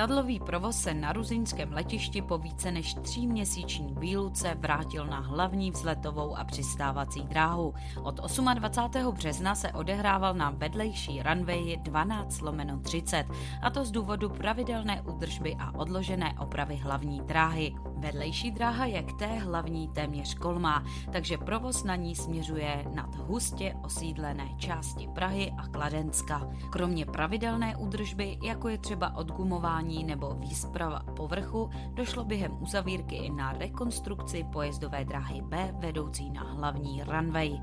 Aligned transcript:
Letadlový 0.00 0.40
provoz 0.40 0.76
se 0.80 0.94
na 0.94 1.12
ruzinském 1.12 1.72
letišti 1.72 2.22
po 2.22 2.38
více 2.38 2.70
než 2.70 2.94
tříměsíční 2.94 3.94
výluce 3.98 4.56
vrátil 4.58 5.06
na 5.06 5.20
hlavní 5.20 5.70
vzletovou 5.70 6.36
a 6.36 6.44
přistávací 6.44 7.22
dráhu. 7.22 7.74
Od 8.02 8.20
28. 8.54 9.14
března 9.14 9.54
se 9.54 9.72
odehrával 9.72 10.34
na 10.34 10.50
vedlejší 10.50 11.22
runway 11.22 11.76
12 11.76 12.40
lomeno 12.40 12.78
30, 12.78 13.24
a 13.62 13.70
to 13.70 13.84
z 13.84 13.90
důvodu 13.90 14.28
pravidelné 14.28 15.02
údržby 15.02 15.56
a 15.58 15.74
odložené 15.74 16.34
opravy 16.38 16.76
hlavní 16.76 17.20
dráhy. 17.20 17.74
Vedlejší 18.00 18.50
dráha 18.50 18.84
je 18.86 19.02
k 19.02 19.12
té 19.12 19.26
hlavní 19.26 19.88
téměř 19.88 20.34
kolmá, 20.34 20.84
takže 21.12 21.38
provoz 21.38 21.84
na 21.84 21.96
ní 21.96 22.16
směřuje 22.16 22.84
nad 22.94 23.14
hustě 23.14 23.74
osídlené 23.84 24.48
části 24.56 25.08
Prahy 25.14 25.52
a 25.56 25.68
Kladenska. 25.68 26.48
Kromě 26.70 27.06
pravidelné 27.06 27.76
údržby, 27.76 28.38
jako 28.42 28.68
je 28.68 28.78
třeba 28.78 29.16
odgumování 29.16 30.04
nebo 30.04 30.34
výsprava 30.34 31.00
povrchu, 31.16 31.70
došlo 31.94 32.24
během 32.24 32.62
uzavírky 32.62 33.16
i 33.16 33.30
na 33.30 33.52
rekonstrukci 33.52 34.44
pojezdové 34.52 35.04
dráhy 35.04 35.42
B 35.42 35.74
vedoucí 35.78 36.30
na 36.30 36.42
hlavní 36.42 37.02
runway. 37.02 37.58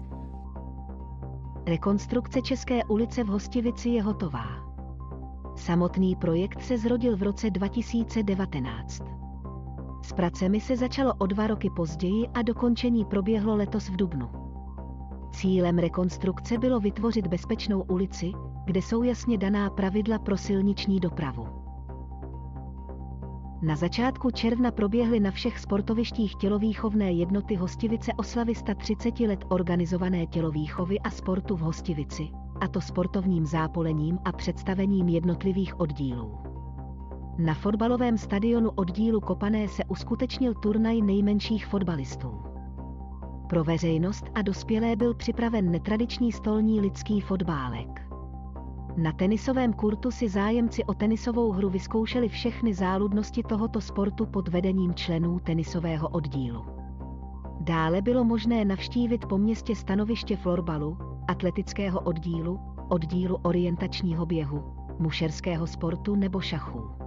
Rekonstrukce 1.66 2.42
České 2.42 2.84
ulice 2.84 3.24
v 3.24 3.28
Hostivici 3.28 3.90
je 3.90 4.04
hotová. 4.04 4.48
Samotný 5.56 6.16
projekt 6.16 6.64
se 6.64 6.78
zrodil 6.78 7.18
v 7.18 7.24
roce 7.24 7.50
2019. 7.50 9.02
S 10.08 10.14
pracemi 10.14 10.60
se 10.60 10.76
začalo 10.76 11.14
o 11.18 11.26
dva 11.26 11.48
roky 11.48 11.70
později 11.70 12.28
a 12.34 12.42
dokončení 12.42 13.06
proběhlo 13.06 13.56
letos 13.56 13.90
v 13.90 13.96
Dubnu. 13.96 14.30
Cílem 15.32 15.78
rekonstrukce 15.78 16.58
bylo 16.58 16.80
vytvořit 16.80 17.28
bezpečnou 17.28 17.82
ulici, 17.82 18.32
kde 18.66 18.82
jsou 18.82 19.04
jasně 19.04 19.38
daná 19.38 19.70
pravidla 19.70 20.20
pro 20.20 20.38
silniční 20.38 21.00
dopravu. 21.00 21.48
Na 23.62 23.76
začátku 23.76 24.32
června 24.32 24.72
proběhly 24.72 25.20
na 25.20 25.32
všech 25.32 25.60
sportovištích 25.60 26.36
tělovýchovné 26.36 27.12
jednoty 27.12 27.56
Hostivice 27.56 28.12
oslavy 28.18 28.56
130 28.56 29.20
let 29.20 29.46
organizované 29.50 30.26
tělovýchovy 30.26 31.00
a 31.00 31.10
sportu 31.10 31.56
v 31.56 31.60
Hostivici, 31.60 32.30
a 32.62 32.68
to 32.68 32.82
sportovním 32.82 33.46
zápolením 33.46 34.20
a 34.26 34.32
představením 34.32 35.08
jednotlivých 35.08 35.80
oddílů. 35.80 36.47
Na 37.38 37.54
fotbalovém 37.54 38.18
stadionu 38.18 38.70
oddílu 38.70 39.22
Kopané 39.22 39.68
se 39.68 39.86
uskutečnil 39.86 40.54
turnaj 40.54 41.02
nejmenších 41.02 41.66
fotbalistů. 41.66 42.42
Pro 43.50 43.64
veřejnost 43.64 44.26
a 44.36 44.42
dospělé 44.42 44.96
byl 44.96 45.14
připraven 45.14 45.72
netradiční 45.72 46.32
stolní 46.32 46.82
lidský 46.82 47.22
fotbálek. 47.22 48.02
Na 48.98 49.12
tenisovém 49.12 49.74
kurtu 49.74 50.12
si 50.12 50.30
zájemci 50.30 50.84
o 50.84 50.94
tenisovou 50.94 51.52
hru 51.52 51.70
vyzkoušeli 51.70 52.30
všechny 52.30 52.74
záludnosti 52.74 53.44
tohoto 53.44 53.82
sportu 53.82 54.26
pod 54.26 54.48
vedením 54.48 54.94
členů 54.94 55.40
tenisového 55.40 56.10
oddílu. 56.10 56.66
Dále 57.62 58.02
bylo 58.02 58.24
možné 58.24 58.66
navštívit 58.66 59.26
po 59.26 59.38
městě 59.38 59.76
stanoviště 59.76 60.38
florbalu, 60.38 60.98
atletického 61.28 62.00
oddílu, 62.00 62.60
oddílu 62.90 63.36
orientačního 63.36 64.26
běhu, 64.26 64.64
mušerského 65.00 65.68
sportu 65.68 66.16
nebo 66.16 66.40
šachů. 66.40 67.07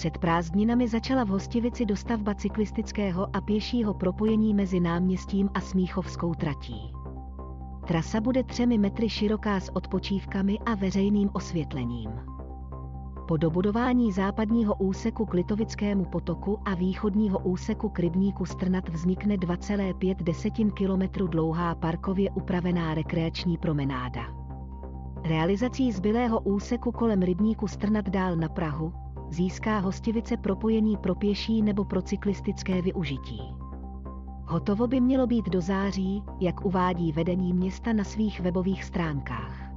Před 0.00 0.18
prázdninami 0.18 0.88
začala 0.88 1.24
v 1.24 1.28
Hostivici 1.28 1.86
dostavba 1.86 2.34
cyklistického 2.34 3.36
a 3.36 3.40
pěšího 3.40 3.94
propojení 3.94 4.54
mezi 4.54 4.80
náměstím 4.80 5.50
a 5.54 5.60
Smíchovskou 5.60 6.34
tratí. 6.34 6.92
Trasa 7.86 8.20
bude 8.20 8.44
třemi 8.44 8.78
metry 8.78 9.08
široká 9.08 9.60
s 9.60 9.76
odpočívkami 9.76 10.58
a 10.58 10.74
veřejným 10.74 11.30
osvětlením. 11.32 12.10
Po 13.28 13.36
dobudování 13.36 14.12
západního 14.12 14.74
úseku 14.74 15.26
k 15.26 15.34
Litovickému 15.34 16.04
potoku 16.04 16.58
a 16.64 16.74
východního 16.74 17.38
úseku 17.38 17.88
k 17.88 17.98
rybníku 17.98 18.44
Strnat 18.44 18.88
vznikne 18.88 19.36
2,5 19.36 20.70
km 20.70 21.26
dlouhá 21.26 21.74
parkově 21.74 22.30
upravená 22.30 22.94
rekreační 22.94 23.58
promenáda. 23.58 24.22
Realizací 25.24 25.92
zbylého 25.92 26.40
úseku 26.40 26.92
kolem 26.92 27.22
rybníku 27.22 27.68
Strnat 27.68 28.08
dál 28.08 28.36
na 28.36 28.48
Prahu, 28.48 28.92
získá 29.30 29.78
hostivice 29.78 30.36
propojení 30.36 30.96
pro 30.96 31.14
pěší 31.14 31.62
nebo 31.62 31.84
pro 31.84 32.02
cyklistické 32.02 32.82
využití. 32.82 33.40
Hotovo 34.44 34.86
by 34.86 35.00
mělo 35.00 35.26
být 35.26 35.48
do 35.48 35.60
září, 35.60 36.22
jak 36.40 36.64
uvádí 36.64 37.12
vedení 37.12 37.52
města 37.52 37.92
na 37.92 38.04
svých 38.04 38.40
webových 38.40 38.84
stránkách. 38.84 39.70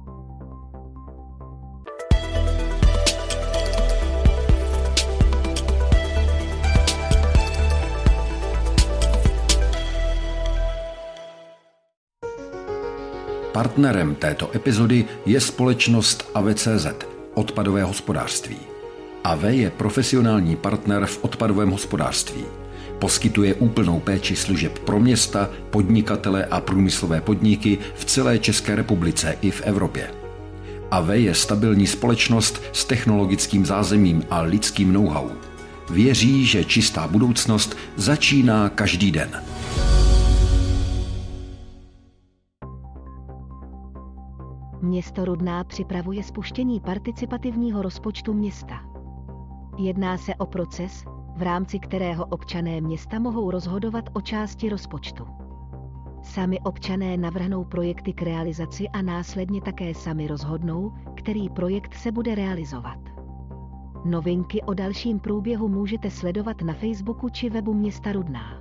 Partnerem 13.52 14.14
této 14.14 14.56
epizody 14.56 15.04
je 15.26 15.40
společnost 15.40 16.30
AVCZ, 16.34 16.86
odpadové 17.34 17.84
hospodářství. 17.84 18.73
AVE 19.24 19.54
je 19.54 19.70
profesionální 19.70 20.56
partner 20.56 21.06
v 21.06 21.24
odpadovém 21.24 21.70
hospodářství. 21.70 22.44
Poskytuje 22.98 23.54
úplnou 23.54 24.00
péči 24.00 24.36
služeb 24.36 24.78
pro 24.78 25.00
města, 25.00 25.50
podnikatele 25.70 26.44
a 26.44 26.60
průmyslové 26.60 27.20
podniky 27.20 27.78
v 27.94 28.04
celé 28.04 28.38
České 28.38 28.74
republice 28.74 29.38
i 29.40 29.50
v 29.50 29.62
Evropě. 29.64 30.10
AVE 30.90 31.18
je 31.18 31.34
stabilní 31.34 31.86
společnost 31.86 32.62
s 32.72 32.84
technologickým 32.84 33.66
zázemím 33.66 34.22
a 34.30 34.40
lidským 34.40 34.92
know-how. 34.92 35.30
Věří, 35.90 36.46
že 36.46 36.64
čistá 36.64 37.08
budoucnost 37.08 37.76
začíná 37.96 38.68
každý 38.68 39.12
den. 39.12 39.30
Město 44.82 45.24
Rudná 45.24 45.64
připravuje 45.64 46.22
spuštění 46.22 46.80
participativního 46.80 47.82
rozpočtu 47.82 48.32
města. 48.32 48.94
Jedná 49.78 50.18
se 50.18 50.34
o 50.34 50.46
proces, 50.46 51.04
v 51.36 51.42
rámci 51.42 51.78
kterého 51.78 52.26
občané 52.26 52.80
města 52.80 53.18
mohou 53.18 53.50
rozhodovat 53.50 54.04
o 54.12 54.20
části 54.20 54.68
rozpočtu. 54.68 55.26
Sami 56.22 56.60
občané 56.60 57.16
navrhnou 57.16 57.64
projekty 57.64 58.12
k 58.12 58.22
realizaci 58.22 58.88
a 58.88 59.02
následně 59.02 59.60
také 59.60 59.94
sami 59.94 60.26
rozhodnou, 60.26 60.92
který 61.14 61.48
projekt 61.48 61.94
se 61.94 62.12
bude 62.12 62.34
realizovat. 62.34 62.98
Novinky 64.04 64.62
o 64.62 64.74
dalším 64.74 65.20
průběhu 65.20 65.68
můžete 65.68 66.10
sledovat 66.10 66.62
na 66.62 66.74
Facebooku 66.74 67.28
či 67.28 67.50
webu 67.50 67.74
města 67.74 68.12
Rudná. 68.12 68.60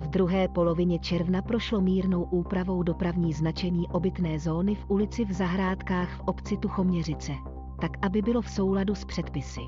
V 0.00 0.08
druhé 0.08 0.48
polovině 0.48 0.98
června 0.98 1.42
prošlo 1.42 1.80
mírnou 1.80 2.22
úpravou 2.22 2.82
dopravní 2.82 3.32
značení 3.32 3.88
obytné 3.88 4.38
zóny 4.38 4.74
v 4.74 4.90
ulici 4.90 5.24
v 5.24 5.32
Zahrádkách 5.32 6.16
v 6.16 6.20
obci 6.20 6.56
Tuchoměřice 6.56 7.32
tak 7.82 7.98
aby 8.02 8.22
bylo 8.22 8.42
v 8.42 8.50
souladu 8.50 8.94
s 8.94 9.04
předpisy. 9.04 9.60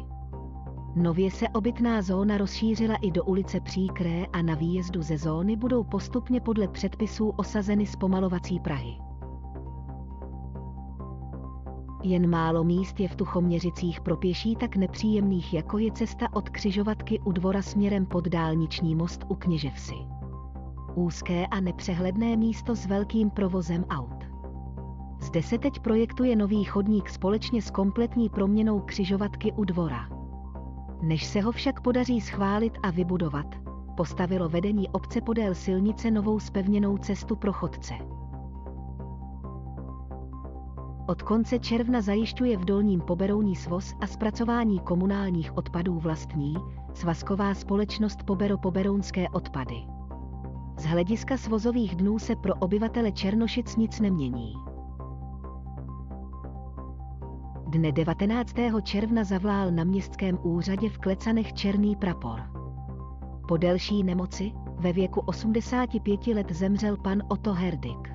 Nově 0.96 1.30
se 1.30 1.48
obytná 1.48 2.02
zóna 2.02 2.38
rozšířila 2.38 2.96
i 2.96 3.10
do 3.10 3.24
ulice 3.24 3.60
Příkré 3.60 4.26
a 4.32 4.42
na 4.42 4.54
výjezdu 4.54 5.02
ze 5.02 5.18
zóny 5.18 5.56
budou 5.56 5.84
postupně 5.84 6.40
podle 6.40 6.68
předpisů 6.68 7.28
osazeny 7.28 7.86
zpomalovací 7.86 8.60
Prahy. 8.60 8.96
Jen 12.02 12.30
málo 12.30 12.64
míst 12.64 13.00
je 13.00 13.08
v 13.08 13.16
Tuchoměřicích 13.16 14.00
pro 14.00 14.16
pěší 14.16 14.56
tak 14.56 14.76
nepříjemných, 14.76 15.54
jako 15.54 15.78
je 15.78 15.92
cesta 15.92 16.26
od 16.32 16.48
křižovatky 16.48 17.20
u 17.20 17.32
dvora 17.32 17.62
směrem 17.62 18.06
pod 18.06 18.28
dálniční 18.28 18.94
most 18.94 19.24
u 19.28 19.34
Kněževsi. 19.34 19.94
Úzké 20.94 21.46
a 21.46 21.60
nepřehledné 21.60 22.36
místo 22.36 22.76
s 22.76 22.86
velkým 22.86 23.30
provozem 23.30 23.84
aut. 23.90 24.23
Zde 25.24 25.42
se 25.42 25.58
teď 25.58 25.78
projektuje 25.78 26.36
nový 26.36 26.64
chodník 26.64 27.08
společně 27.08 27.62
s 27.62 27.70
kompletní 27.70 28.28
proměnou 28.28 28.80
křižovatky 28.80 29.52
u 29.52 29.64
dvora. 29.64 30.08
Než 31.02 31.24
se 31.24 31.40
ho 31.40 31.52
však 31.52 31.80
podaří 31.80 32.20
schválit 32.20 32.72
a 32.82 32.90
vybudovat, 32.90 33.46
postavilo 33.96 34.48
vedení 34.48 34.88
obce 34.88 35.20
podél 35.20 35.54
silnice 35.54 36.10
novou 36.10 36.40
spevněnou 36.40 36.98
cestu 36.98 37.36
pro 37.36 37.52
chodce. 37.52 37.94
Od 41.06 41.22
konce 41.22 41.58
června 41.58 42.00
zajišťuje 42.00 42.56
v 42.56 42.64
Dolním 42.64 43.00
Poberouní 43.00 43.56
svoz 43.56 43.94
a 44.00 44.06
zpracování 44.06 44.78
komunálních 44.78 45.56
odpadů 45.56 45.98
vlastní 45.98 46.54
svazková 46.94 47.54
společnost 47.54 48.22
Pobero 48.22 48.58
Poberounské 48.58 49.28
odpady. 49.28 49.76
Z 50.78 50.84
hlediska 50.84 51.36
svozových 51.36 51.96
dnů 51.96 52.18
se 52.18 52.36
pro 52.36 52.54
obyvatele 52.54 53.12
Černošic 53.12 53.76
nic 53.76 54.00
nemění. 54.00 54.63
Dne 57.74 57.92
19. 57.92 58.54
června 58.82 59.24
zavlál 59.24 59.70
na 59.70 59.84
městském 59.84 60.38
úřadě 60.42 60.88
v 60.88 60.98
Klecanech 60.98 61.52
černý 61.52 61.96
prapor. 61.96 62.40
Po 63.48 63.56
delší 63.56 64.02
nemoci, 64.02 64.52
ve 64.78 64.92
věku 64.92 65.20
85 65.20 66.26
let 66.26 66.52
zemřel 66.52 66.96
pan 66.96 67.22
Otto 67.28 67.52
Herdik. 67.52 68.08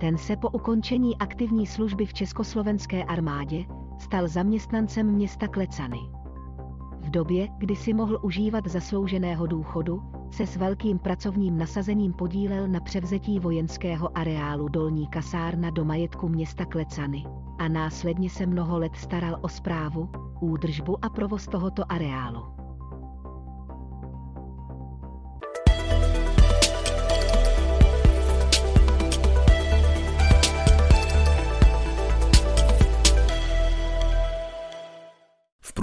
Ten 0.00 0.18
se 0.18 0.36
po 0.36 0.48
ukončení 0.48 1.18
aktivní 1.18 1.66
služby 1.66 2.06
v 2.06 2.14
československé 2.14 3.04
armádě 3.04 3.64
stal 3.98 4.28
zaměstnancem 4.28 5.06
města 5.06 5.48
Klecany. 5.48 6.00
V 7.00 7.10
době, 7.10 7.48
kdy 7.58 7.76
si 7.76 7.94
mohl 7.94 8.18
užívat 8.22 8.66
zaslouženého 8.66 9.46
důchodu, 9.46 10.02
se 10.30 10.46
s 10.46 10.56
velkým 10.56 10.98
pracovním 10.98 11.58
nasazením 11.58 12.12
podílel 12.12 12.68
na 12.68 12.80
převzetí 12.80 13.40
vojenského 13.40 14.18
areálu 14.18 14.68
Dolní 14.68 15.06
kasárna 15.06 15.70
do 15.70 15.84
majetku 15.84 16.28
města 16.28 16.64
Klecany 16.64 17.24
a 17.58 17.68
následně 17.68 18.30
se 18.30 18.46
mnoho 18.46 18.78
let 18.78 18.92
staral 18.96 19.38
o 19.42 19.48
správu, 19.48 20.10
údržbu 20.40 21.04
a 21.04 21.08
provoz 21.08 21.46
tohoto 21.46 21.92
areálu. 21.92 22.65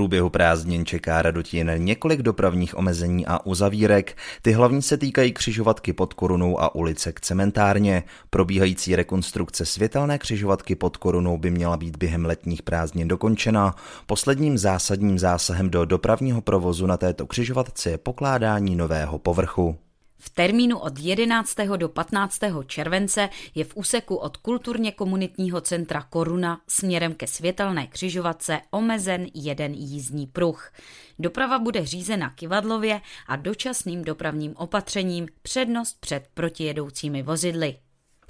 Průběhu 0.03 0.29
prázdnin 0.29 0.85
čeká 0.85 1.21
Radotin 1.21 1.71
několik 1.77 2.21
dopravních 2.21 2.77
omezení 2.77 3.25
a 3.25 3.45
uzavírek. 3.45 4.17
Ty 4.41 4.51
hlavní 4.51 4.81
se 4.81 4.97
týkají 4.97 5.33
křižovatky 5.33 5.93
pod 5.93 6.13
Korunou 6.13 6.61
a 6.61 6.75
ulice 6.75 7.11
k 7.11 7.21
cementárně. 7.21 8.03
Probíhající 8.29 8.95
rekonstrukce 8.95 9.65
světelné 9.65 10.17
křižovatky 10.17 10.75
pod 10.75 10.97
Korunou 10.97 11.37
by 11.37 11.51
měla 11.51 11.77
být 11.77 11.95
během 11.95 12.25
letních 12.25 12.61
prázdnin 12.61 13.07
dokončena. 13.07 13.75
Posledním 14.05 14.57
zásadním 14.57 15.19
zásahem 15.19 15.69
do 15.69 15.85
dopravního 15.85 16.41
provozu 16.41 16.85
na 16.85 16.97
této 16.97 17.27
křižovatce 17.27 17.89
je 17.89 17.97
pokládání 17.97 18.75
nového 18.75 19.19
povrchu. 19.19 19.77
V 20.25 20.29
termínu 20.29 20.77
od 20.77 20.99
11. 20.99 21.55
do 21.77 21.89
15. 21.89 22.39
července 22.67 23.29
je 23.55 23.63
v 23.63 23.75
úseku 23.75 24.15
od 24.15 24.37
kulturně 24.37 24.91
komunitního 24.91 25.61
centra 25.61 26.01
Koruna 26.01 26.61
směrem 26.67 27.13
ke 27.13 27.27
světelné 27.27 27.87
křižovatce 27.87 28.61
omezen 28.71 29.27
jeden 29.33 29.73
jízdní 29.73 30.27
pruh. 30.27 30.71
Doprava 31.19 31.59
bude 31.59 31.85
řízena 31.85 32.29
kivadlově 32.29 33.01
a 33.27 33.35
dočasným 33.35 34.03
dopravním 34.03 34.53
opatřením 34.55 35.27
přednost 35.41 35.97
před 35.99 36.27
protijedoucími 36.33 37.23
vozidly. 37.23 37.75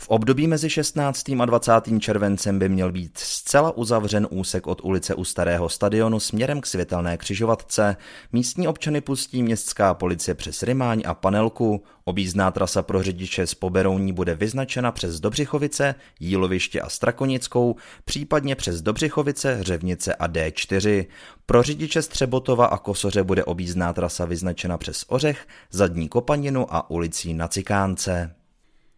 V 0.03 0.09
období 0.09 0.47
mezi 0.47 0.69
16. 0.69 1.29
a 1.39 1.45
20. 1.45 1.71
červencem 1.99 2.59
by 2.59 2.69
měl 2.69 2.91
být 2.91 3.17
zcela 3.17 3.77
uzavřen 3.77 4.27
úsek 4.29 4.67
od 4.67 4.81
ulice 4.83 5.15
u 5.15 5.23
Starého 5.23 5.69
stadionu 5.69 6.19
směrem 6.19 6.61
k 6.61 6.65
světelné 6.65 7.17
křižovatce. 7.17 7.97
Místní 8.33 8.67
občany 8.67 9.01
pustí 9.01 9.43
městská 9.43 9.93
policie 9.93 10.35
přes 10.35 10.63
Rymáň 10.63 11.03
a 11.05 11.13
Panelku. 11.13 11.83
Obízná 12.03 12.51
trasa 12.51 12.81
pro 12.81 13.03
řidiče 13.03 13.47
z 13.47 13.53
Poberouní 13.53 14.13
bude 14.13 14.35
vyznačena 14.35 14.91
přes 14.91 15.19
Dobřichovice, 15.19 15.95
Jíloviště 16.19 16.81
a 16.81 16.89
Strakonickou, 16.89 17.75
případně 18.05 18.55
přes 18.55 18.81
Dobřichovice, 18.81 19.57
Řevnice 19.61 20.15
a 20.15 20.27
D4. 20.27 21.05
Pro 21.45 21.63
řidiče 21.63 22.01
z 22.01 22.07
Třebotova 22.07 22.65
a 22.65 22.77
Kosoře 22.77 23.23
bude 23.23 23.43
obízná 23.43 23.93
trasa 23.93 24.25
vyznačena 24.25 24.77
přes 24.77 25.05
Ořech, 25.07 25.47
Zadní 25.71 26.09
Kopaninu 26.09 26.73
a 26.75 26.89
ulicí 26.89 27.33
na 27.33 27.47
Cikánce. 27.47 28.42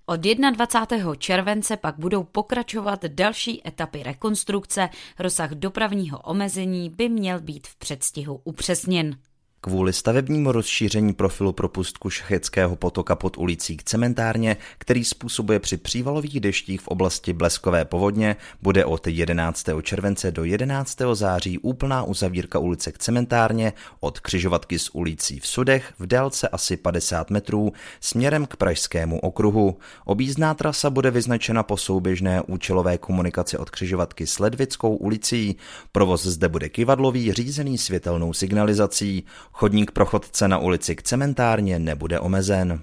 Od 0.07 0.19
21. 0.19 1.15
července 1.15 1.77
pak 1.77 1.95
budou 1.99 2.23
pokračovat 2.23 3.05
další 3.05 3.67
etapy 3.67 4.03
rekonstrukce, 4.03 4.89
rozsah 5.19 5.51
dopravního 5.51 6.19
omezení 6.19 6.89
by 6.89 7.09
měl 7.09 7.39
být 7.41 7.67
v 7.67 7.75
předstihu 7.75 8.41
upřesněn. 8.43 9.17
Kvůli 9.65 9.93
stavebnímu 9.93 10.51
rozšíření 10.51 11.13
profilu 11.13 11.53
propustku 11.53 12.09
Šacheckého 12.09 12.75
potoka 12.75 13.15
pod 13.15 13.37
ulicí 13.37 13.77
k 13.77 13.83
cementárně, 13.83 14.57
který 14.77 15.05
způsobuje 15.05 15.59
při 15.59 15.77
přívalových 15.77 16.39
deštích 16.39 16.81
v 16.81 16.87
oblasti 16.87 17.33
Bleskové 17.33 17.85
povodně, 17.85 18.35
bude 18.61 18.85
od 18.85 19.07
11. 19.07 19.65
července 19.81 20.31
do 20.31 20.43
11. 20.43 20.97
září 21.13 21.59
úplná 21.59 22.03
uzavírka 22.03 22.59
ulice 22.59 22.91
k 22.91 22.97
cementárně 22.97 23.73
od 23.99 24.19
křižovatky 24.19 24.79
s 24.79 24.95
ulicí 24.95 25.39
v 25.39 25.47
Sudech 25.47 25.93
v 25.99 26.07
délce 26.07 26.47
asi 26.47 26.77
50 26.77 27.29
metrů 27.29 27.73
směrem 27.99 28.45
k 28.45 28.55
Pražskému 28.55 29.19
okruhu. 29.19 29.77
Obízná 30.05 30.53
trasa 30.53 30.89
bude 30.89 31.11
vyznačena 31.11 31.63
po 31.63 31.77
souběžné 31.77 32.41
účelové 32.41 32.97
komunikaci 32.97 33.57
od 33.57 33.69
křižovatky 33.69 34.27
s 34.27 34.39
Ledvickou 34.39 34.95
ulicí. 34.95 35.55
Provoz 35.91 36.25
zde 36.25 36.49
bude 36.49 36.69
kivadlový, 36.69 37.33
řízený 37.33 37.77
světelnou 37.77 38.33
signalizací. 38.33 39.25
Chodník 39.57 39.91
pro 39.91 40.05
chodce 40.05 40.47
na 40.47 40.57
ulici 40.57 40.95
k 40.95 41.03
cementárně 41.03 41.79
nebude 41.79 42.19
omezen. 42.19 42.81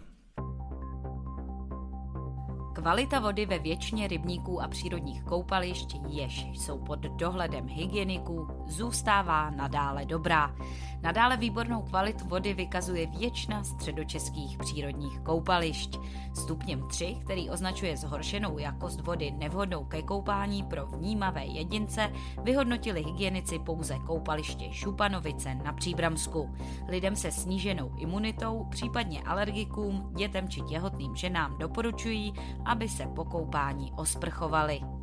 Kvalita 2.75 3.21
vody 3.21 3.47
ve 3.47 3.59
většině 3.59 4.09
rybníků 4.09 4.63
a 4.63 4.69
přírodních 4.69 5.23
koupališť, 5.23 5.97
jež 6.09 6.47
jsou 6.55 6.79
pod 6.79 6.99
dohledem 6.99 7.69
hygieniků, 7.69 8.49
zůstává 8.67 9.51
nadále 9.51 10.05
dobrá. 10.05 10.55
Nadále 11.03 11.37
výbornou 11.37 11.83
kvalitu 11.83 12.25
vody 12.29 12.55
vykazuje 12.55 13.07
většina 13.07 13.65
středočeských 13.65 14.59
přírodních 14.59 15.21
koupališť. 15.21 15.99
Stupněm 16.35 16.89
3, 16.89 17.17
který 17.25 17.51
označuje 17.51 17.97
zhoršenou 17.97 18.59
jakost 18.59 19.01
vody 19.01 19.31
nevhodnou 19.31 19.85
ke 19.85 20.03
koupání 20.03 20.63
pro 20.63 20.87
vnímavé 20.87 21.45
jedince, 21.45 22.13
vyhodnotili 22.43 23.03
hygienici 23.03 23.59
pouze 23.59 23.99
koupaliště 24.07 24.73
Šupanovice 24.73 25.55
na 25.55 25.73
Příbramsku. 25.73 26.55
Lidem 26.89 27.17
se 27.17 27.33
sníženou 27.33 27.91
imunitou, 27.97 28.67
případně 28.71 29.23
alergikům, 29.23 30.11
dětem 30.17 30.49
či 30.49 30.61
těhotným 30.61 31.17
ženám 31.17 31.59
doporučují, 31.59 32.35
aby 32.65 32.89
se 32.89 33.07
po 33.07 33.25
koupání 33.25 33.93
osprchovali. 33.97 35.02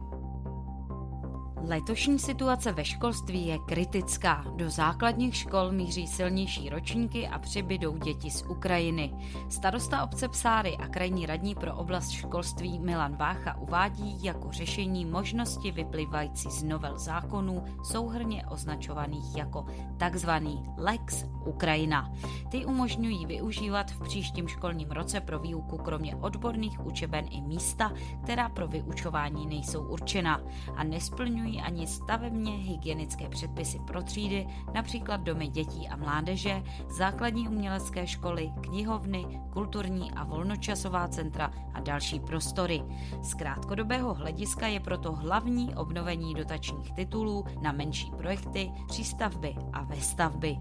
Letošní 1.61 2.19
situace 2.19 2.71
ve 2.71 2.85
školství 2.85 3.47
je 3.47 3.57
kritická. 3.59 4.45
Do 4.55 4.69
základních 4.69 5.35
škol 5.35 5.71
míří 5.71 6.07
silnější 6.07 6.69
ročníky 6.69 7.27
a 7.27 7.39
přibydou 7.39 7.97
děti 7.97 8.31
z 8.31 8.41
Ukrajiny. 8.41 9.13
Starosta 9.49 10.03
obce 10.03 10.27
Psáry 10.27 10.77
a 10.77 10.87
krajní 10.87 11.25
radní 11.25 11.55
pro 11.55 11.75
oblast 11.75 12.11
školství 12.11 12.79
Milan 12.79 13.15
Vácha 13.15 13.57
uvádí 13.57 14.23
jako 14.23 14.51
řešení 14.51 15.05
možnosti 15.05 15.71
vyplývající 15.71 16.51
z 16.51 16.63
novel 16.63 16.99
zákonů 16.99 17.63
souhrně 17.83 18.45
označovaných 18.47 19.37
jako 19.37 19.65
takzvaný 19.97 20.65
Lex 20.77 21.25
Ukrajina. 21.45 22.11
Ty 22.49 22.65
umožňují 22.65 23.25
využívat 23.25 23.91
v 23.91 24.01
příštím 24.01 24.47
školním 24.47 24.91
roce 24.91 25.21
pro 25.21 25.39
výuku 25.39 25.77
kromě 25.77 26.15
odborných 26.15 26.85
učeben 26.85 27.25
i 27.31 27.41
místa, 27.41 27.91
která 28.23 28.49
pro 28.49 28.67
vyučování 28.67 29.45
nejsou 29.45 29.83
určena 29.83 30.41
a 30.75 30.83
nesplňují 30.83 31.61
ani 31.61 31.87
stavebně 31.87 32.51
hygienické 32.51 33.29
předpisy 33.29 33.79
pro 33.87 34.03
třídy, 34.03 34.47
například 34.73 35.21
domy 35.21 35.47
dětí 35.47 35.87
a 35.87 35.95
mládeže, 35.95 36.63
základní 36.89 37.47
umělecké 37.47 38.07
školy, 38.07 38.51
knihovny, 38.61 39.25
kulturní 39.53 40.11
a 40.11 40.23
volnočasová 40.23 41.07
centra 41.07 41.51
a 41.73 41.79
další 41.79 42.19
prostory. 42.19 42.83
Z 43.21 43.33
krátkodobého 43.33 44.13
hlediska 44.13 44.67
je 44.67 44.79
proto 44.79 45.11
hlavní 45.11 45.75
obnovení 45.75 46.33
dotačních 46.33 46.93
titulů 46.93 47.45
na 47.61 47.71
menší 47.71 48.11
projekty, 48.11 48.71
přístavby 48.87 49.55
a 49.73 49.83
vestavby. 49.83 50.57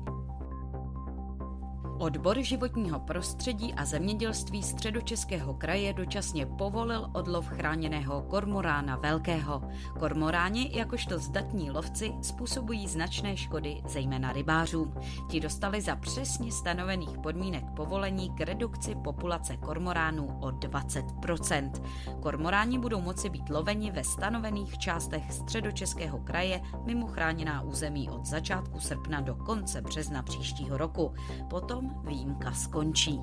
Odbor 1.99 2.43
životního 2.43 3.01
prostředí 3.01 3.75
a 3.75 3.85
zemědělství 3.85 4.63
středočeského 4.63 5.55
kraje 5.55 5.93
dočasně 5.93 6.47
povolil 6.47 7.11
odlov 7.13 7.49
chráněného 7.49 8.23
kormorána 8.23 8.97
velkého. 8.97 9.63
Kormoráni, 9.99 10.71
jakožto 10.75 11.19
zdatní 11.19 11.71
lovci, 11.71 12.13
způsobují 12.23 12.87
značné 12.87 13.37
škody, 13.37 13.83
zejména 13.89 14.33
rybářům. 14.33 14.95
Ti 15.31 15.41
dostali 15.41 15.81
za 15.81 15.97
přesně 15.97 16.53
stanovených 16.53 17.19
podmínek 17.19 17.65
povolení 17.77 18.31
k 18.31 18.41
redukci 18.41 18.95
populace 19.05 19.57
kormoránů 19.57 20.39
o 20.41 20.47
20%. 20.49 21.71
Kormoráni 22.21 22.79
budou 22.79 23.01
moci 23.01 23.31
být 23.31 23.51
loveni 23.51 23.91
ve 23.91 24.05
stanovených 24.05 24.79
částech 24.79 25.33
středočeského 25.33 26.19
kraje 26.19 26.61
mimo 26.85 27.07
chráněná 27.07 27.63
území 27.63 28.11
od 28.11 28.27
začátku 28.27 28.81
srpna 28.81 29.21
do 29.21 29.35
konce 29.35 29.83
března 29.83 30.23
příštího 30.23 30.79
roku. 30.79 31.15
Potom 31.51 31.88
výjimka 32.05 32.53
skončí. 32.53 33.21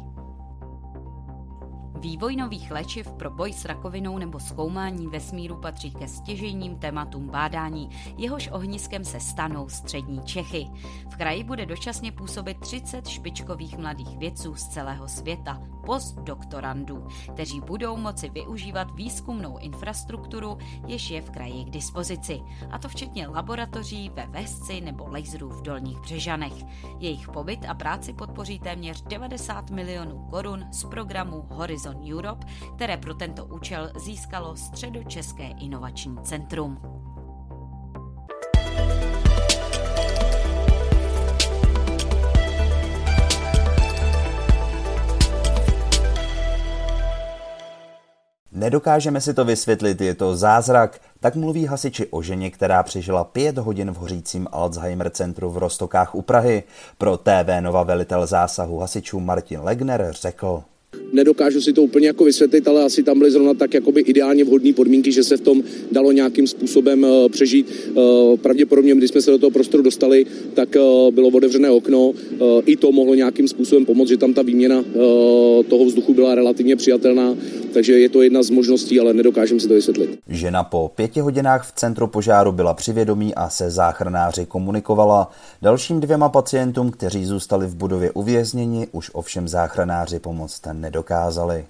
Vývoj 2.06 2.36
nových 2.36 2.72
léčiv 2.72 3.12
pro 3.18 3.32
boj 3.32 3.54
s 3.54 3.66
rakovinou 3.66 4.18
nebo 4.18 4.40
zkoumání 4.40 5.08
vesmíru 5.08 5.58
patří 5.58 5.92
ke 5.92 6.08
stěžejním 6.08 6.76
tématům 6.76 7.28
bádání, 7.30 7.90
jehož 8.18 8.50
ohniskem 8.52 9.06
se 9.06 9.20
stanou 9.20 9.70
střední 9.70 10.22
Čechy. 10.26 10.68
V 11.10 11.18
kraji 11.18 11.44
bude 11.44 11.66
dočasně 11.66 12.12
působit 12.12 12.60
30 12.60 13.08
špičkových 13.08 13.78
mladých 13.78 14.18
vědců 14.18 14.56
z 14.56 14.68
celého 14.68 15.08
světa, 15.08 15.62
postdoktorandů, 15.86 17.08
kteří 17.34 17.62
budou 17.62 17.98
moci 17.98 18.30
využívat 18.30 18.96
výzkumnou 18.96 19.58
infrastrukturu, 19.58 20.58
jež 20.88 21.10
je 21.10 21.22
v 21.22 21.30
kraji 21.30 21.66
k 21.66 21.70
dispozici, 21.70 22.42
a 22.72 22.80
to 22.80 22.90
včetně 22.90 23.28
laboratoří 23.28 24.10
ve 24.10 24.28
Vesci 24.28 24.82
nebo 24.82 25.08
laserů 25.08 25.50
v 25.50 25.62
Dolních 25.62 26.00
Břežanech. 26.00 26.54
Jejich 27.00 27.28
pobyt 27.28 27.66
a 27.68 27.74
práci 27.74 28.14
podpoří 28.14 28.60
téměř 28.60 29.02
90 29.02 29.70
milionů 29.70 30.28
korun 30.30 30.66
z 30.72 30.84
programu 30.84 31.46
Horizon 31.50 31.95
Europe, 32.12 32.46
které 32.76 32.98
pro 32.98 33.14
tento 33.14 33.46
účel 33.46 33.92
získalo 33.96 34.56
Středočeské 34.56 35.48
inovační 35.48 36.18
centrum. 36.24 36.78
Nedokážeme 48.56 49.22
si 49.22 49.34
to 49.34 49.46
vysvětlit, 49.46 50.02
je 50.02 50.16
to 50.16 50.36
zázrak, 50.36 51.02
tak 51.20 51.36
mluví 51.36 51.66
hasiči 51.66 52.08
o 52.08 52.22
ženě, 52.22 52.52
která 52.52 52.84
přežila 52.84 53.24
pět 53.24 53.58
hodin 53.58 53.92
v 53.92 53.96
hořícím 53.96 54.48
Alzheimer 54.52 55.10
centru 55.10 55.52
v 55.52 55.58
Rostokách 55.58 56.16
u 56.16 56.22
Prahy. 56.22 56.64
Pro 56.98 57.18
TV 57.18 57.60
Nova 57.60 57.84
velitel 57.84 58.26
zásahu 58.26 58.80
hasičů 58.80 59.20
Martin 59.20 59.62
Legner 59.62 60.14
řekl. 60.22 60.64
Nedokážu 61.16 61.62
si 61.62 61.74
to 61.74 61.84
úplně 61.84 62.08
jako 62.08 62.24
vysvětlit, 62.24 62.68
ale 62.68 62.84
asi 62.84 63.04
tam 63.04 63.18
byly 63.18 63.32
zrovna 63.32 63.54
tak 63.54 63.74
jakoby 63.74 64.02
ideálně 64.02 64.44
vhodné 64.44 64.74
podmínky, 64.74 65.12
že 65.12 65.24
se 65.24 65.38
v 65.38 65.42
tom 65.42 65.64
dalo 65.92 66.12
nějakým 66.12 66.48
způsobem 66.48 67.04
uh, 67.04 67.30
přežít. 67.30 67.68
Uh, 67.94 68.38
pravděpodobně, 68.38 68.96
když 68.96 69.10
jsme 69.10 69.22
se 69.22 69.32
do 69.32 69.38
toho 69.38 69.52
prostoru 69.52 69.84
dostali, 69.84 70.26
tak 70.54 70.76
uh, 70.76 71.14
bylo 71.14 71.28
otevřené 71.28 71.70
okno. 71.70 72.14
I 72.66 72.76
to 72.76 72.92
mohlo 72.92 73.16
nějakým 73.16 73.48
způsobem 73.48 73.86
pomoct, 73.86 74.10
že 74.10 74.18
tam 74.18 74.34
ta 74.34 74.42
výměna 74.42 74.86
toho 75.68 75.86
vzduchu 75.86 76.14
byla 76.14 76.36
relativně 76.36 76.76
přijatelná, 76.76 77.38
takže 77.76 78.00
je 78.00 78.10
to 78.10 78.24
jedna 78.24 78.44
z 78.44 78.50
možností, 78.50 79.00
ale 79.00 79.14
nedokážeme 79.14 79.60
si 79.60 79.68
to 79.68 79.74
vysvětlit. 79.74 80.20
Žena 80.28 80.64
po 80.64 80.92
pěti 80.96 81.20
hodinách 81.20 81.68
v 81.68 81.72
centru 81.72 82.08
požáru 82.08 82.52
byla 82.52 82.74
přivědomí 82.74 83.36
a 83.36 83.50
se 83.50 83.72
záchranáři 83.72 84.46
komunikovala. 84.46 85.32
Dalším 85.62 86.00
dvěma 86.00 86.30
pacientům, 86.30 86.92
kteří 86.92 87.26
zůstali 87.26 87.68
v 87.68 87.76
budově 87.76 88.12
uvězněni, 88.12 88.88
už 88.92 89.12
ovšem 89.14 89.48
záchranáři 89.48 90.20
pomoct 90.20 90.62
nedokázali. 90.74 91.66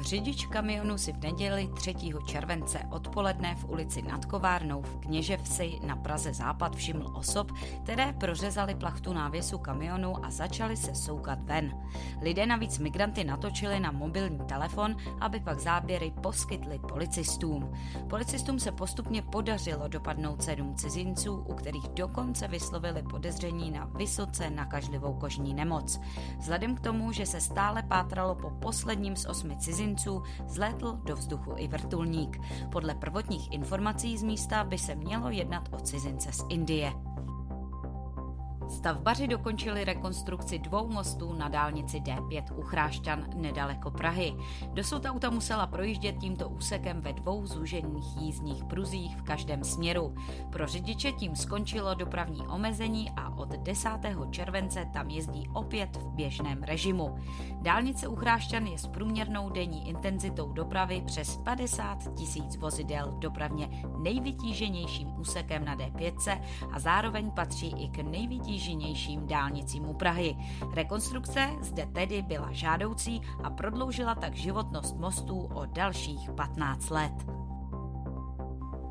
Řidič 0.00 0.46
kamionu 0.46 0.98
si 0.98 1.12
v 1.12 1.18
neděli 1.22 1.70
3. 1.76 1.94
července 2.26 2.78
odpoledne 2.90 3.54
v 3.54 3.64
ulici 3.64 4.02
nad 4.02 4.24
Kovárnou 4.24 4.82
v 4.82 4.96
Kněževsi 4.96 5.78
na 5.86 5.96
Praze 5.96 6.34
Západ 6.34 6.76
všiml 6.76 7.12
osob, 7.14 7.52
které 7.82 8.12
prořezali 8.12 8.74
plachtu 8.74 9.12
návěsu 9.12 9.58
kamionu 9.58 10.24
a 10.24 10.30
začali 10.30 10.76
se 10.76 10.94
soukat 10.94 11.38
ven. 11.42 11.82
Lidé 12.22 12.46
navíc 12.46 12.78
migranty 12.78 13.24
natočili 13.24 13.80
na 13.80 13.90
mobilní 13.90 14.38
telefon, 14.38 14.96
aby 15.20 15.40
pak 15.40 15.60
záběry 15.60 16.12
poskytli 16.22 16.78
policistům. 16.78 17.72
Policistům 18.08 18.58
se 18.58 18.72
postupně 18.72 19.22
podařilo 19.22 19.88
dopadnout 19.88 20.42
sedm 20.42 20.74
cizinců, 20.74 21.44
u 21.48 21.54
kterých 21.54 21.88
dokonce 21.88 22.48
vyslovili 22.48 23.02
podezření 23.02 23.70
na 23.70 23.84
vysoce 23.84 24.50
nakažlivou 24.50 25.14
kožní 25.14 25.54
nemoc. 25.54 26.00
Vzhledem 26.38 26.76
k 26.76 26.80
tomu, 26.80 27.12
že 27.12 27.26
se 27.26 27.40
stále 27.40 27.82
pátralo 27.82 28.34
po 28.34 28.50
posledním 28.50 29.16
z 29.16 29.26
osmi 29.26 29.56
cizinců, 29.56 29.87
cizinců 29.88 30.22
zlétl 30.46 30.98
do 31.04 31.16
vzduchu 31.16 31.52
i 31.56 31.68
vrtulník. 31.68 32.40
Podle 32.72 32.94
prvotních 32.94 33.52
informací 33.52 34.18
z 34.18 34.22
místa 34.22 34.64
by 34.64 34.78
se 34.78 34.94
mělo 34.94 35.30
jednat 35.30 35.68
o 35.72 35.80
cizince 35.80 36.32
z 36.32 36.44
Indie. 36.48 36.92
Stavbaři 38.68 39.28
dokončili 39.28 39.84
rekonstrukci 39.84 40.58
dvou 40.58 40.88
mostů 40.88 41.32
na 41.32 41.48
dálnici 41.48 42.00
D5 42.00 42.44
u 42.56 42.62
Chrášťan 42.62 43.24
nedaleko 43.34 43.90
Prahy. 43.90 44.34
Dosud 44.72 45.04
auta 45.04 45.30
musela 45.30 45.66
projíždět 45.66 46.16
tímto 46.20 46.48
úsekem 46.48 47.00
ve 47.00 47.12
dvou 47.12 47.46
zúžených 47.46 48.16
jízdních 48.16 48.64
pruzích 48.64 49.16
v 49.16 49.22
každém 49.22 49.64
směru. 49.64 50.14
Pro 50.52 50.66
řidiče 50.66 51.12
tím 51.12 51.36
skončilo 51.36 51.94
dopravní 51.94 52.46
omezení 52.46 53.10
a 53.16 53.36
od 53.36 53.48
10. 53.48 53.90
července 54.30 54.86
tam 54.92 55.10
jezdí 55.10 55.48
opět 55.54 55.96
v 55.96 56.10
běžném 56.10 56.62
režimu. 56.62 57.16
Dálnice 57.62 58.08
u 58.08 58.16
Chrášťan 58.16 58.66
je 58.66 58.78
s 58.78 58.86
průměrnou 58.86 59.50
denní 59.50 59.88
intenzitou 59.88 60.52
dopravy 60.52 61.02
přes 61.06 61.36
50 61.36 62.14
tisíc 62.14 62.56
vozidel 62.56 63.14
dopravně 63.18 63.68
nejvytíženějším 63.98 65.20
úsekem 65.20 65.64
na 65.64 65.76
D5 65.76 66.40
a 66.72 66.78
zároveň 66.78 67.30
patří 67.30 67.74
i 67.78 67.88
k 67.88 67.96
nejvytíženějším 67.96 68.57
nejvytíženějším 68.58 69.26
dálnicím 69.26 69.88
u 69.88 69.94
Prahy. 69.94 70.36
Rekonstrukce 70.74 71.50
zde 71.60 71.86
tedy 71.86 72.22
byla 72.22 72.52
žádoucí 72.52 73.20
a 73.44 73.50
prodloužila 73.50 74.14
tak 74.14 74.34
životnost 74.34 74.96
mostů 74.96 75.48
o 75.54 75.66
dalších 75.66 76.30
15 76.36 76.90
let. 76.90 77.37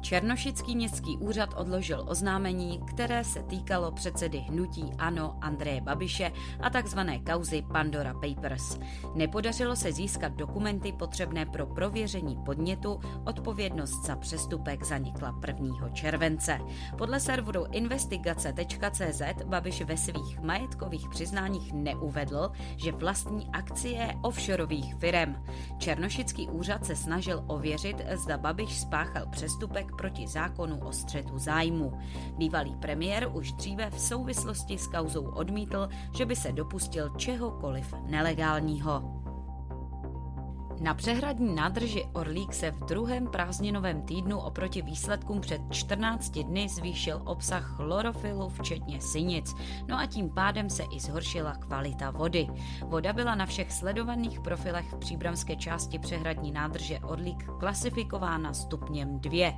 Černošický 0.01 0.75
městský 0.75 1.17
úřad 1.17 1.49
odložil 1.55 2.05
oznámení, 2.07 2.81
které 2.87 3.23
se 3.23 3.43
týkalo 3.43 3.91
předsedy 3.91 4.37
hnutí 4.37 4.91
ANO 4.97 5.37
Andreje 5.41 5.81
Babiše 5.81 6.31
a 6.59 6.69
tzv. 6.69 6.99
kauzy 7.31 7.63
Pandora 7.73 8.13
Papers. 8.13 8.79
Nepodařilo 9.15 9.75
se 9.75 9.91
získat 9.91 10.33
dokumenty 10.33 10.91
potřebné 10.91 11.45
pro 11.45 11.65
prověření 11.65 12.37
podnětu, 12.45 12.99
odpovědnost 13.25 14.05
za 14.05 14.15
přestupek 14.15 14.83
zanikla 14.83 15.39
1. 15.47 15.89
července. 15.89 16.59
Podle 16.97 17.19
serveru 17.19 17.65
investigace.cz 17.71 19.21
Babiš 19.45 19.81
ve 19.81 19.97
svých 19.97 20.39
majetkových 20.39 21.09
přiznáních 21.09 21.73
neuvedl, 21.73 22.51
že 22.75 22.91
vlastní 22.91 23.49
akcie 23.53 24.15
offshoreových 24.21 24.95
firm. 24.95 25.35
Černošický 25.77 26.47
úřad 26.47 26.85
se 26.85 26.95
snažil 26.95 27.43
ověřit, 27.47 28.01
zda 28.13 28.37
Babiš 28.37 28.79
spáchal 28.79 29.25
přestupek 29.29 29.86
proti 29.95 30.27
zákonu 30.27 30.79
o 30.79 30.91
střetu 30.91 31.37
zájmu. 31.37 31.93
Bývalý 32.37 32.75
premiér 32.75 33.29
už 33.33 33.51
dříve 33.51 33.89
v 33.89 33.99
souvislosti 33.99 34.77
s 34.77 34.87
kauzou 34.87 35.25
odmítl, 35.25 35.89
že 36.17 36.25
by 36.25 36.35
se 36.35 36.51
dopustil 36.51 37.09
čehokoliv 37.09 37.93
nelegálního. 38.05 39.26
Na 40.81 40.93
přehradní 40.93 41.55
nádrži 41.55 42.05
Orlík 42.13 42.53
se 42.53 42.71
v 42.71 42.85
druhém 42.85 43.27
prázdninovém 43.27 44.01
týdnu 44.01 44.39
oproti 44.39 44.81
výsledkům 44.81 45.41
před 45.41 45.61
14 45.71 46.29
dny 46.29 46.69
zvýšil 46.69 47.21
obsah 47.25 47.75
chlorofilu 47.75 48.49
včetně 48.49 49.01
synic, 49.01 49.55
no 49.87 49.99
a 49.99 50.05
tím 50.05 50.29
pádem 50.29 50.69
se 50.69 50.83
i 50.83 50.99
zhoršila 50.99 51.55
kvalita 51.55 52.11
vody. 52.11 52.47
Voda 52.85 53.13
byla 53.13 53.35
na 53.35 53.45
všech 53.45 53.71
sledovaných 53.71 54.39
profilech 54.39 54.93
v 54.93 54.97
příbramské 54.97 55.55
části 55.55 55.99
přehradní 55.99 56.51
nádrže 56.51 56.99
Orlík 56.99 57.49
klasifikována 57.59 58.53
stupněm 58.53 59.19
2. 59.19 59.53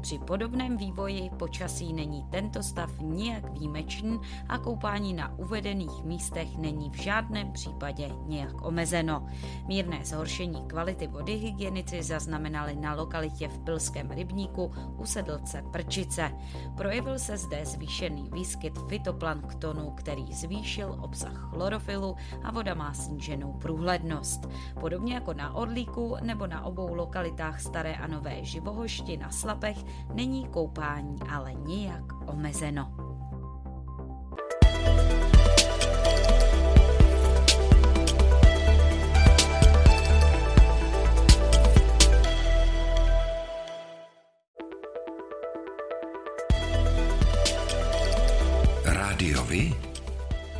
Při 0.00 0.18
podobném 0.18 0.76
vývoji 0.76 1.30
počasí 1.38 1.92
není 1.92 2.24
tento 2.30 2.62
stav 2.62 2.90
nijak 3.00 3.52
výjimečný 3.52 4.20
a 4.48 4.58
koupání 4.58 5.14
na 5.14 5.38
uvedených 5.38 6.04
místech 6.04 6.56
není 6.56 6.90
v 6.90 7.02
žádném 7.02 7.52
případě 7.52 8.10
nijak 8.26 8.66
omezeno. 8.66 9.26
Mírné 9.66 10.04
zhoršení 10.04 10.61
kvality 10.66 11.06
vody 11.06 11.32
hygienici 11.32 12.02
zaznamenali 12.02 12.76
na 12.76 12.94
lokalitě 12.94 13.48
v 13.48 13.58
Pilském 13.58 14.10
rybníku 14.10 14.72
u 14.96 15.06
sedlce 15.06 15.62
Prčice. 15.70 16.32
Projevil 16.76 17.18
se 17.18 17.36
zde 17.36 17.66
zvýšený 17.66 18.30
výskyt 18.32 18.78
fitoplanktonu, 18.88 19.90
který 19.90 20.32
zvýšil 20.32 20.96
obsah 21.00 21.50
chlorofilu 21.50 22.16
a 22.44 22.50
voda 22.50 22.74
má 22.74 22.94
sníženou 22.94 23.52
průhlednost. 23.52 24.48
Podobně 24.80 25.14
jako 25.14 25.34
na 25.34 25.54
Orlíku 25.54 26.16
nebo 26.20 26.46
na 26.46 26.64
obou 26.64 26.94
lokalitách 26.94 27.60
Staré 27.60 27.94
a 27.94 28.06
Nové 28.06 28.44
Živohošti 28.44 29.16
na 29.16 29.30
Slapech 29.30 29.76
není 30.14 30.46
koupání 30.46 31.18
ale 31.30 31.54
nijak 31.54 32.04
omezeno. 32.26 33.01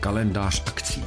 Kalendář 0.02 0.62
akcí. 0.66 1.02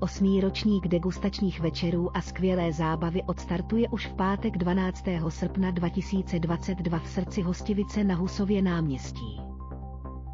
Osmý 0.00 0.40
ročník 0.40 0.88
degustačních 0.88 1.60
večerů 1.60 2.16
a 2.16 2.20
skvělé 2.20 2.72
zábavy 2.72 3.22
odstartuje 3.22 3.88
už 3.88 4.06
v 4.06 4.14
pátek 4.14 4.58
12. 4.58 5.04
srpna 5.28 5.70
2022 5.70 6.98
v 6.98 7.08
srdci 7.08 7.42
Hostivice 7.42 8.04
na 8.04 8.14
Husově 8.14 8.62
náměstí. 8.62 9.40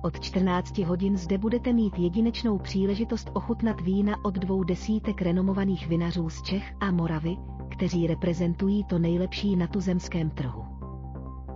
Od 0.02 0.20
14 0.20 0.78
hodin 0.78 1.16
zde 1.16 1.38
budete 1.38 1.72
mít 1.72 1.98
jedinečnou 1.98 2.58
příležitost 2.58 3.30
ochutnat 3.32 3.80
vína 3.80 4.24
od 4.24 4.34
dvou 4.34 4.64
desítek 4.64 5.22
renomovaných 5.22 5.88
vinařů 5.88 6.30
z 6.30 6.42
Čech 6.42 6.74
a 6.80 6.90
Moravy, 6.90 7.36
kteří 7.70 8.06
reprezentují 8.06 8.84
to 8.84 8.98
nejlepší 8.98 9.56
na 9.56 9.66
tuzemském 9.66 10.30
trhu. 10.30 10.69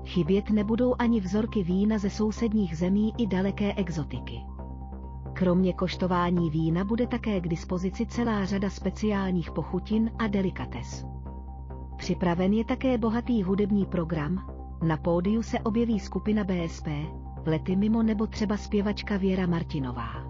Chybět 0.05 0.51
nebudou 0.51 0.95
ani 0.99 1.21
vzorky 1.21 1.63
vína 1.63 1.99
ze 1.99 2.11
sousedních 2.11 2.77
zemí 2.77 3.15
i 3.19 3.27
daleké 3.27 3.75
exotiky. 3.75 4.41
Kromě 5.33 5.73
koštování 5.73 6.51
vína 6.51 6.85
bude 6.85 7.07
také 7.07 7.41
k 7.41 7.49
dispozici 7.49 8.07
celá 8.07 8.45
řada 8.45 8.71
speciálních 8.71 9.51
pochutin 9.51 10.11
a 10.19 10.27
delikates. 10.27 11.07
Připraven 11.97 12.53
je 12.53 12.65
také 12.65 12.99
bohatý 12.99 13.43
hudební 13.43 13.87
program, 13.87 14.55
na 14.83 14.97
pódiu 14.97 15.43
se 15.43 15.61
objeví 15.61 16.01
skupina 16.01 16.45
BSP, 16.45 16.87
lety 17.47 17.77
mimo 17.77 18.03
nebo 18.03 18.27
třeba 18.27 18.57
zpěvačka 18.57 19.17
Věra 19.17 19.47
Martinová. 19.47 20.25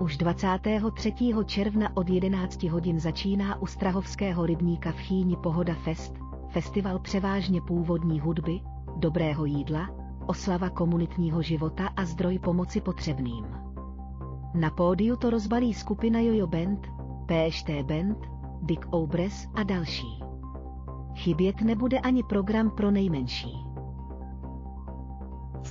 Už 0.00 0.16
23. 0.16 1.12
června 1.44 1.96
od 1.96 2.08
11 2.08 2.62
hodin 2.62 3.00
začíná 3.00 3.62
u 3.62 3.66
Strahovského 3.66 4.46
rybníka 4.46 4.92
v 4.92 4.98
Chýni 4.98 5.36
Pohoda 5.36 5.74
Fest, 5.74 6.25
festival 6.48 6.98
převážně 6.98 7.60
původní 7.60 8.20
hudby, 8.20 8.60
dobrého 8.96 9.44
jídla, 9.44 9.90
oslava 10.26 10.70
komunitního 10.70 11.42
života 11.42 11.88
a 11.96 12.04
zdroj 12.04 12.38
pomoci 12.38 12.80
potřebným. 12.80 13.46
Na 14.54 14.70
pódiu 14.70 15.16
to 15.16 15.30
rozbalí 15.30 15.74
skupina 15.74 16.20
Jojo 16.20 16.46
Band, 16.46 16.86
PŠT 17.26 17.70
Band, 17.82 18.18
Dick 18.62 18.86
Obres 18.90 19.48
a 19.54 19.62
další. 19.62 20.22
Chybět 21.14 21.60
nebude 21.60 21.98
ani 21.98 22.22
program 22.22 22.70
pro 22.70 22.90
nejmenší. 22.90 23.56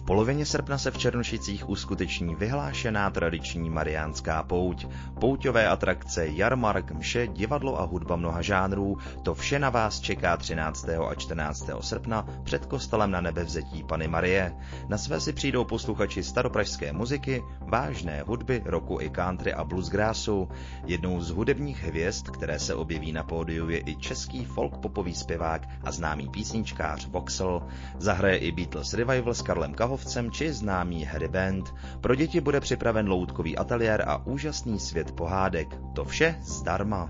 Polovině 0.06 0.46
srpna 0.46 0.78
se 0.78 0.92
v 0.92 0.98
Černošicích 0.98 1.70
uskuteční 1.70 2.36
vyhlášená 2.36 3.10
tradiční 3.10 3.70
mariánská 3.70 4.44
pouť. 4.44 4.88
Pouťové 5.20 5.68
atrakce, 5.68 6.28
jarmark, 6.28 6.92
mše, 6.92 7.28
divadlo 7.28 7.82
a 7.82 7.86
hudba 7.86 8.16
mnoha 8.16 8.42
žánrů, 8.42 8.98
to 9.24 9.34
vše 9.34 9.60
na 9.60 9.70
vás 9.70 10.00
čeká 10.00 10.38
13. 10.38 10.90
a 11.10 11.16
14. 11.16 11.70
srpna 11.82 12.28
před 12.44 12.66
kostelem 12.66 13.12
na 13.12 13.22
nebevzetí 13.22 13.84
Pany 13.84 14.08
Marie. 14.08 14.54
Na 14.90 14.98
své 14.98 15.20
si 15.20 15.34
přijdou 15.34 15.64
posluchači 15.64 16.24
staropražské 16.24 16.94
muziky, 16.94 17.44
vážné 17.60 18.22
hudby, 18.22 18.62
roku 18.66 19.02
i 19.02 19.10
country 19.10 19.54
a 19.54 19.64
bluesgrassu. 19.64 20.50
Jednou 20.86 21.22
z 21.22 21.30
hudebních 21.30 21.84
hvězd, 21.84 22.30
které 22.30 22.60
se 22.60 22.76
objeví 22.76 23.12
na 23.12 23.24
pódiu, 23.24 23.70
je 23.70 23.80
i 23.86 23.96
český 23.96 24.46
folk 24.46 24.78
popový 24.78 25.16
zpěvák 25.16 25.62
a 25.84 25.92
známý 25.92 26.30
písničkář 26.30 27.08
Voxel. 27.08 27.62
Zahraje 27.98 28.38
i 28.38 28.52
Beatles 28.52 28.94
Revival 28.94 29.34
s 29.34 29.42
Karlem 29.42 29.74
Kahovcem 29.96 30.32
či 30.32 30.54
známý 30.54 31.04
Harry 31.04 31.28
Band. 31.28 31.74
Pro 32.02 32.16
děti 32.16 32.42
bude 32.42 32.60
připraven 32.60 33.08
loutkový 33.08 33.58
ateliér 33.58 34.04
a 34.08 34.26
úžasný 34.26 34.80
svět 34.80 35.12
pohádek. 35.12 35.80
To 35.96 36.06
vše 36.06 36.36
zdarma. 36.42 37.10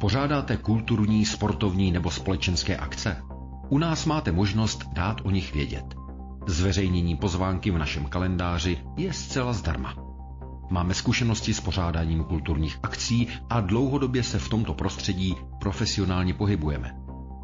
Pořádáte 0.00 0.56
kulturní, 0.56 1.26
sportovní 1.26 1.92
nebo 1.92 2.10
společenské 2.10 2.76
akce? 2.76 3.22
U 3.68 3.78
nás 3.78 4.06
máte 4.06 4.32
možnost 4.32 4.84
dát 4.92 5.20
o 5.24 5.30
nich 5.30 5.54
vědět. 5.54 5.94
Zveřejnění 6.46 7.16
pozvánky 7.16 7.70
v 7.70 7.78
našem 7.78 8.06
kalendáři 8.06 8.78
je 8.96 9.12
zcela 9.12 9.52
zdarma. 9.52 9.94
Máme 10.70 10.94
zkušenosti 10.94 11.54
s 11.54 11.60
pořádáním 11.60 12.24
kulturních 12.24 12.78
akcí 12.82 13.28
a 13.50 13.60
dlouhodobě 13.60 14.22
se 14.22 14.38
v 14.38 14.48
tomto 14.48 14.74
prostředí 14.74 15.36
profesionálně 15.60 16.34
pohybujeme. 16.34 17.01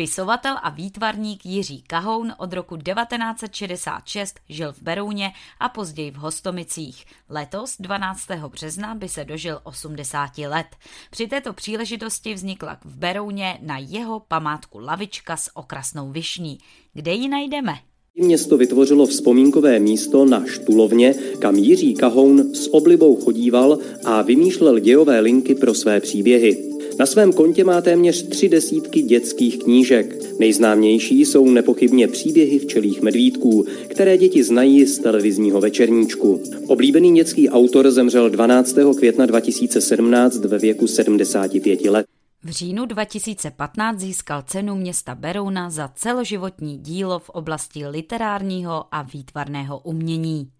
Spisovatel 0.00 0.54
a 0.62 0.70
výtvarník 0.70 1.46
Jiří 1.46 1.82
Kahoun 1.86 2.32
od 2.38 2.52
roku 2.52 2.76
1966 2.76 4.40
žil 4.48 4.72
v 4.72 4.82
Berouně 4.82 5.32
a 5.60 5.68
později 5.68 6.10
v 6.10 6.14
Hostomicích. 6.14 7.04
Letos 7.28 7.76
12. 7.80 8.20
března 8.48 8.94
by 8.94 9.08
se 9.08 9.24
dožil 9.24 9.60
80 9.62 10.38
let. 10.38 10.66
Při 11.10 11.26
této 11.26 11.52
příležitosti 11.52 12.34
vznikla 12.34 12.78
v 12.84 12.96
Berouně 12.96 13.58
na 13.62 13.78
jeho 13.78 14.20
památku 14.20 14.78
lavička 14.78 15.36
s 15.36 15.56
okrasnou 15.56 16.10
višní. 16.10 16.58
Kde 16.94 17.12
ji 17.12 17.28
najdeme? 17.28 17.72
Město 18.14 18.56
vytvořilo 18.56 19.06
vzpomínkové 19.06 19.78
místo 19.78 20.24
na 20.24 20.46
Štulovně, 20.46 21.14
kam 21.38 21.54
Jiří 21.54 21.94
Kahoun 21.94 22.54
s 22.54 22.74
oblibou 22.74 23.16
chodíval 23.16 23.78
a 24.04 24.22
vymýšlel 24.22 24.78
dějové 24.78 25.20
linky 25.20 25.54
pro 25.54 25.74
své 25.74 26.00
příběhy. 26.00 26.69
Na 26.98 27.06
svém 27.06 27.32
kontě 27.32 27.64
má 27.64 27.80
téměř 27.80 28.28
tři 28.28 28.48
desítky 28.48 29.02
dětských 29.02 29.58
knížek. 29.58 30.38
Nejznámější 30.38 31.20
jsou 31.20 31.50
nepochybně 31.50 32.08
příběhy 32.08 32.58
včelých 32.58 33.02
medvídků, 33.02 33.66
které 33.88 34.18
děti 34.18 34.44
znají 34.44 34.86
z 34.86 34.98
televizního 34.98 35.60
večerníčku. 35.60 36.42
Oblíbený 36.66 37.14
dětský 37.14 37.48
autor 37.48 37.90
zemřel 37.90 38.30
12. 38.30 38.76
května 38.98 39.26
2017 39.26 40.36
ve 40.36 40.58
věku 40.58 40.86
75 40.86 41.80
let. 41.84 42.06
V 42.44 42.50
říjnu 42.50 42.86
2015 42.86 44.00
získal 44.00 44.42
cenu 44.42 44.76
města 44.76 45.14
Berouna 45.14 45.70
za 45.70 45.90
celoživotní 45.94 46.78
dílo 46.78 47.18
v 47.18 47.30
oblasti 47.30 47.86
literárního 47.86 48.94
a 48.94 49.02
výtvarného 49.02 49.78
umění. 49.78 50.50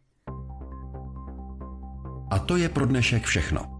A 2.30 2.38
to 2.38 2.56
je 2.56 2.68
pro 2.68 2.86
dnešek 2.86 3.24
všechno. 3.24 3.79